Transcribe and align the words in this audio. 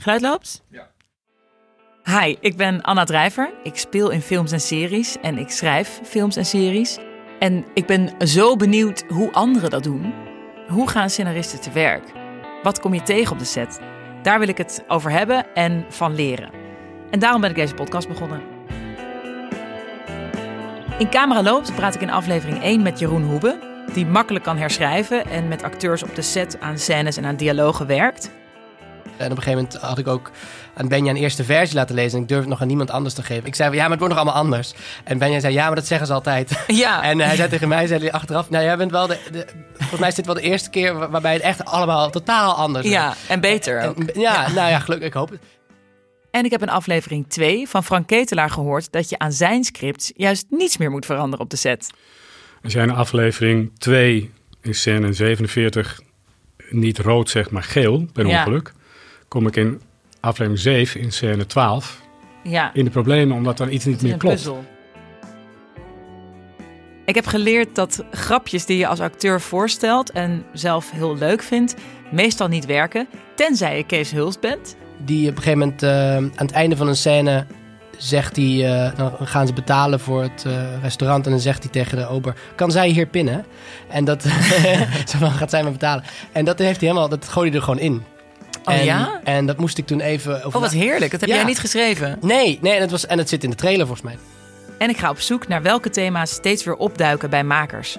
Geluid 0.00 0.20
loopt? 0.20 0.62
Ja. 0.68 0.90
Hi, 2.04 2.36
ik 2.40 2.56
ben 2.56 2.82
Anna 2.82 3.04
Drijver. 3.04 3.52
Ik 3.62 3.76
speel 3.76 4.10
in 4.10 4.20
films 4.20 4.52
en 4.52 4.60
series 4.60 5.16
en 5.20 5.38
ik 5.38 5.50
schrijf 5.50 6.00
films 6.04 6.36
en 6.36 6.44
series. 6.44 6.98
En 7.38 7.64
ik 7.74 7.86
ben 7.86 8.28
zo 8.28 8.56
benieuwd 8.56 9.04
hoe 9.08 9.32
anderen 9.32 9.70
dat 9.70 9.82
doen. 9.82 10.14
Hoe 10.68 10.88
gaan 10.88 11.10
scenaristen 11.10 11.60
te 11.60 11.72
werk? 11.72 12.12
Wat 12.62 12.80
kom 12.80 12.94
je 12.94 13.02
tegen 13.02 13.32
op 13.32 13.38
de 13.38 13.44
set? 13.44 13.80
Daar 14.22 14.38
wil 14.38 14.48
ik 14.48 14.58
het 14.58 14.84
over 14.88 15.10
hebben 15.10 15.54
en 15.54 15.84
van 15.88 16.14
leren. 16.14 16.50
En 17.10 17.18
daarom 17.18 17.40
ben 17.40 17.50
ik 17.50 17.56
deze 17.56 17.74
podcast 17.74 18.08
begonnen. 18.08 18.42
In 20.98 21.10
Camera 21.10 21.42
Loopt 21.42 21.74
praat 21.74 21.94
ik 21.94 22.00
in 22.00 22.10
aflevering 22.10 22.62
1 22.62 22.82
met 22.82 22.98
Jeroen 22.98 23.24
Hoebe, 23.24 23.58
die 23.92 24.06
makkelijk 24.06 24.44
kan 24.44 24.56
herschrijven 24.56 25.26
en 25.26 25.48
met 25.48 25.62
acteurs 25.62 26.02
op 26.02 26.14
de 26.14 26.22
set 26.22 26.60
aan 26.60 26.78
scènes 26.78 27.16
en 27.16 27.24
aan 27.24 27.36
dialogen 27.36 27.86
werkt. 27.86 28.38
En 29.20 29.30
op 29.30 29.36
een 29.36 29.42
gegeven 29.42 29.64
moment 29.64 29.82
had 29.82 29.98
ik 29.98 30.06
ook 30.08 30.30
aan 30.74 30.88
Benja 30.88 31.10
een 31.10 31.16
eerste 31.16 31.44
versie 31.44 31.76
laten 31.76 31.94
lezen. 31.94 32.16
En 32.16 32.22
ik 32.22 32.28
durfde 32.28 32.44
het 32.44 32.52
nog 32.52 32.60
aan 32.60 32.66
niemand 32.68 32.90
anders 32.90 33.14
te 33.14 33.22
geven. 33.22 33.46
Ik 33.46 33.54
zei, 33.54 33.68
van, 33.68 33.76
ja, 33.78 33.82
maar 33.82 33.90
het 33.90 34.00
wordt 34.00 34.14
nog 34.14 34.22
allemaal 34.24 34.42
anders. 34.42 34.72
En 35.04 35.18
Benja 35.18 35.40
zei, 35.40 35.54
ja, 35.54 35.66
maar 35.66 35.74
dat 35.74 35.86
zeggen 35.86 36.06
ze 36.06 36.12
altijd. 36.12 36.64
Ja, 36.66 37.02
En 37.02 37.18
hij 37.20 37.36
zei 37.36 37.48
tegen 37.48 37.68
mij, 37.68 37.86
zei 37.86 38.00
hij 38.00 38.12
achteraf, 38.12 38.50
nou, 38.50 38.64
jij 38.64 38.76
bent 38.76 38.90
wel 38.90 39.06
de, 39.06 39.18
de- 39.32 39.46
volgens 39.78 40.00
mij 40.00 40.08
is 40.08 40.14
dit 40.14 40.26
wel 40.26 40.34
de 40.34 40.40
eerste 40.40 40.70
keer 40.70 40.94
waar- 40.98 41.10
waarbij 41.10 41.32
het 41.32 41.42
echt 41.42 41.64
allemaal 41.64 42.10
totaal 42.10 42.54
anders 42.54 42.84
is. 42.86 42.92
ja 42.92 43.14
en 43.28 43.40
beter 43.40 43.82
ook. 43.88 43.98
En- 43.98 44.20
ja, 44.20 44.52
nou 44.52 44.70
ja, 44.70 44.78
gelukkig, 44.78 45.08
ik 45.08 45.14
hoop 45.14 45.30
het. 45.30 45.40
En 46.30 46.44
ik 46.44 46.50
heb 46.50 46.62
in 46.62 46.68
aflevering 46.68 47.28
2 47.28 47.68
van 47.68 47.84
Frank 47.84 48.06
Ketelaar 48.06 48.50
gehoord 48.50 48.92
dat 48.92 49.08
je 49.08 49.18
aan 49.18 49.32
zijn 49.32 49.64
scripts 49.64 50.12
juist 50.16 50.46
niets 50.50 50.76
meer 50.76 50.90
moet 50.90 51.06
veranderen 51.06 51.44
op 51.44 51.50
de 51.50 51.56
set. 51.56 51.90
Als 52.62 52.72
jij 52.72 52.82
in 52.82 52.90
aflevering 52.90 53.70
2 53.78 54.32
in 54.62 54.74
scène 54.74 55.12
47 55.12 56.00
niet 56.70 56.98
rood 56.98 57.30
zegt, 57.30 57.50
maar 57.50 57.62
geel, 57.62 58.06
per 58.12 58.26
Ja. 58.26 58.38
ongeluk, 58.38 58.72
kom 59.30 59.46
ik 59.46 59.56
in 59.56 59.80
aflevering 60.20 60.58
7 60.58 61.00
in 61.00 61.12
scène 61.12 61.46
12 61.46 62.00
Ja, 62.42 62.70
in 62.74 62.84
de 62.84 62.90
problemen 62.90 63.36
omdat 63.36 63.60
er 63.60 63.68
iets 63.68 63.84
niet 63.84 64.02
meer 64.02 64.12
een 64.12 64.18
klopt. 64.18 64.34
puzzel. 64.34 64.64
Ik 67.04 67.14
heb 67.14 67.26
geleerd 67.26 67.74
dat 67.74 68.04
grapjes 68.10 68.66
die 68.66 68.78
je 68.78 68.86
als 68.86 69.00
acteur 69.00 69.40
voorstelt 69.40 70.10
en 70.10 70.44
zelf 70.52 70.90
heel 70.90 71.16
leuk 71.16 71.42
vindt, 71.42 71.74
meestal 72.10 72.48
niet 72.48 72.66
werken, 72.66 73.08
tenzij 73.36 73.76
je 73.76 73.86
Kees 73.86 74.10
Hulst 74.10 74.40
bent. 74.40 74.76
Die 75.04 75.30
op 75.30 75.36
een 75.36 75.42
gegeven 75.42 75.58
moment 75.58 75.82
eh, 75.82 76.16
aan 76.16 76.30
het 76.46 76.50
einde 76.50 76.76
van 76.76 76.88
een 76.88 76.96
scène 76.96 77.46
zegt 77.96 78.36
hij, 78.36 78.84
eh, 78.84 78.96
dan 78.96 79.12
gaan 79.20 79.46
ze 79.46 79.52
betalen 79.52 80.00
voor 80.00 80.22
het 80.22 80.44
eh, 80.46 80.82
restaurant 80.82 81.24
en 81.24 81.30
dan 81.30 81.40
zegt 81.40 81.62
hij 81.62 81.72
tegen 81.72 81.98
de 81.98 82.06
ober, 82.06 82.34
kan 82.54 82.70
zij 82.70 82.88
hier 82.88 83.06
pinnen? 83.06 83.44
En 83.88 84.04
dat, 84.04 84.22
zo 85.10 85.18
van, 85.18 85.30
gaat 85.30 85.50
zij 85.50 85.62
maar 85.62 85.72
betalen. 85.72 86.04
En 86.32 86.44
dat 86.44 86.58
heeft 86.58 86.80
hij 86.80 86.88
helemaal, 86.88 87.08
dat 87.08 87.28
gooide 87.28 87.50
hij 87.50 87.58
er 87.58 87.64
gewoon 87.64 87.84
in. 87.84 88.02
Oh 88.64 88.74
en, 88.74 88.84
ja? 88.84 89.20
En 89.24 89.46
dat 89.46 89.58
moest 89.58 89.78
ik 89.78 89.86
toen 89.86 90.00
even 90.00 90.36
over. 90.44 90.46
Oh, 90.56 90.62
wat 90.62 90.72
heerlijk. 90.72 91.10
Dat 91.10 91.20
heb 91.20 91.28
Ja. 91.30 91.34
jij 91.36 91.44
niet 91.44 91.58
geschreven. 91.58 92.18
Nee, 92.20 92.58
nee, 92.62 92.72
en 92.74 92.80
het, 92.80 92.90
was, 92.90 93.06
en 93.06 93.18
het 93.18 93.28
zit 93.28 93.44
in 93.44 93.50
de 93.50 93.56
trailer 93.56 93.86
volgens 93.86 94.06
mij. 94.06 94.18
En 94.78 94.88
ik 94.88 94.96
ga 94.96 95.10
op 95.10 95.20
zoek 95.20 95.48
naar 95.48 95.62
welke 95.62 95.90
thema's 95.90 96.30
steeds 96.30 96.64
weer 96.64 96.76
opduiken 96.76 97.30
bij 97.30 97.44
makers. 97.44 97.96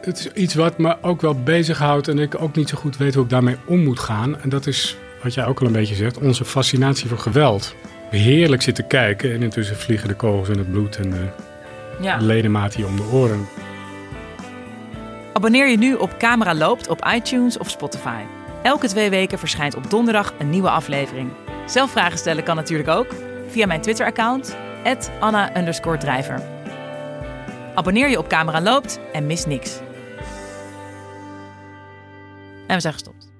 Het 0.00 0.18
is 0.18 0.32
iets 0.32 0.54
wat 0.54 0.78
me 0.78 0.96
ook 1.02 1.20
wel 1.20 1.34
bezighoudt 1.42 2.08
en 2.08 2.18
ik 2.18 2.40
ook 2.40 2.56
niet 2.56 2.68
zo 2.68 2.76
goed 2.76 2.96
weet 2.96 3.14
hoe 3.14 3.24
ik 3.24 3.30
daarmee 3.30 3.56
om 3.66 3.84
moet 3.84 3.98
gaan. 4.00 4.40
En 4.40 4.48
dat 4.48 4.66
is, 4.66 4.96
wat 5.22 5.34
jij 5.34 5.44
ook 5.46 5.60
al 5.60 5.66
een 5.66 5.72
beetje 5.72 5.94
zegt, 5.94 6.18
onze 6.18 6.44
fascinatie 6.44 7.08
voor 7.08 7.18
geweld. 7.18 7.74
Heerlijk 8.10 8.62
zitten 8.62 8.86
kijken 8.86 9.32
en 9.32 9.42
intussen 9.42 9.76
vliegen 9.76 10.08
de 10.08 10.14
kogels 10.14 10.48
in 10.48 10.58
het 10.58 10.70
bloed 10.70 10.96
en 10.96 11.10
de 11.10 11.26
Ja. 12.00 12.16
ledemaat 12.20 12.74
hier 12.74 12.86
om 12.86 12.96
de 12.96 13.08
oren. 13.12 13.46
Abonneer 15.32 15.68
je 15.68 15.78
nu 15.78 15.94
op 15.94 16.18
Camera 16.18 16.54
Loopt 16.54 16.88
op 16.88 17.08
iTunes 17.14 17.58
of 17.58 17.70
Spotify. 17.70 18.20
Elke 18.66 18.88
twee 18.88 19.10
weken 19.10 19.38
verschijnt 19.38 19.74
op 19.74 19.90
donderdag 19.90 20.34
een 20.38 20.50
nieuwe 20.50 20.70
aflevering. 20.70 21.32
Zelf 21.66 21.90
vragen 21.90 22.18
stellen 22.18 22.44
kan 22.44 22.56
natuurlijk 22.56 22.88
ook 22.88 23.14
via 23.48 23.66
mijn 23.66 23.80
Twitter-account, 23.80 24.56
Anna 25.20 25.54
Drijver. 25.98 26.42
Abonneer 27.74 28.08
je 28.08 28.18
op 28.18 28.28
Camera 28.28 28.60
Loopt 28.60 29.00
en 29.12 29.26
mis 29.26 29.44
niks. 29.44 29.78
En 32.66 32.74
we 32.74 32.80
zijn 32.80 32.92
gestopt. 32.92 33.35